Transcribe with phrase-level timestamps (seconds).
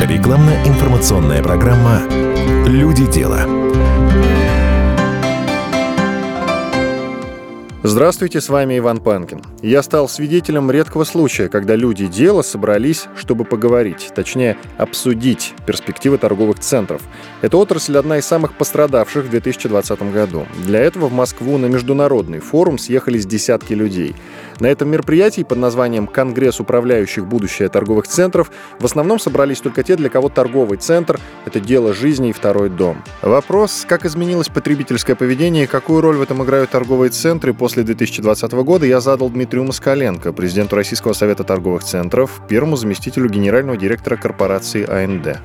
[0.00, 2.00] Рекламно-информационная программа
[2.66, 3.46] «Люди дела».
[7.82, 9.42] Здравствуйте, с вами Иван Панкин.
[9.62, 16.60] Я стал свидетелем редкого случая, когда люди дела собрались, чтобы поговорить, точнее, обсудить перспективы торговых
[16.60, 17.02] центров.
[17.42, 20.46] Эта отрасль одна из самых пострадавших в 2020 году.
[20.64, 24.14] Для этого в Москву на международный форум съехались десятки людей.
[24.60, 29.96] На этом мероприятии под названием «Конгресс управляющих будущее торговых центров» в основном собрались только те,
[29.96, 33.02] для кого торговый центр– это дело жизни и второй дом.
[33.22, 38.52] Вопрос, как изменилось потребительское поведение и какую роль в этом играют торговые центры после 2020
[38.52, 44.84] года, я задал Дмитрию Москаленко, президенту Российского совета торговых центров, первому заместителю генерального директора корпорации
[44.88, 45.38] АНД.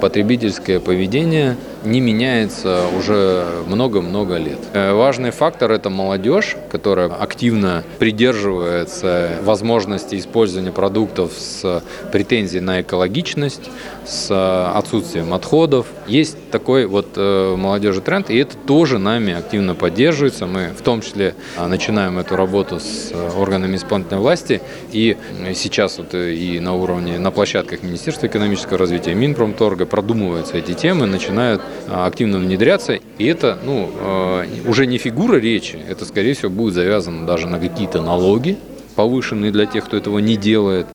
[0.00, 4.58] Потребительское поведение не меняется уже много-много лет.
[4.72, 13.70] Э, важный фактор– это молодежь, которая активно придерживается возможности использования продуктов с претензией на экологичность,
[14.04, 14.30] с
[14.74, 15.86] отсутствием отходов.
[16.06, 20.46] Есть такой вот э, молодежи тренд, и это тоже нами активно поддерживается.
[20.46, 24.60] Мы в том числе а, начинаем эту работу с органами исполнительной власти,
[24.92, 25.16] и
[25.54, 31.06] сейчас вот э, и на уровне, на площадках Министерства экономического развития, Минпромторга продумываются эти темы,
[31.06, 32.98] начинают активно внедряться.
[33.18, 37.58] И это ну, а, уже не фигура речи, это, скорее всего, будет завязано даже на
[37.58, 38.58] какие-то налоги,
[38.94, 40.86] повышенные для тех, кто этого не делает.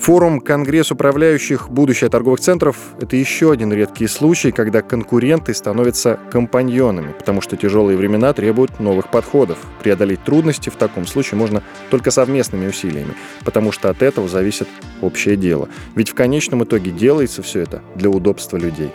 [0.00, 7.12] Форум «Конгресс управляющих будущее торговых центров»— это еще один редкий случай, когда конкуренты становятся компаньонами,
[7.18, 9.58] потому что тяжелые времена требуют новых подходов.
[9.82, 13.12] Преодолеть трудности в таком случае можно только совместными усилиями,
[13.44, 14.68] потому что от этого зависит
[15.02, 15.68] общее дело.
[15.94, 18.92] Ведь в конечном итоге делается все это для удобства людей.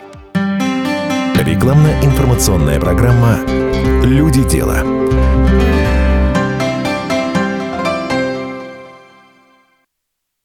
[1.38, 3.38] Рекламно-информационная программа
[4.04, 5.25] «Люди дела».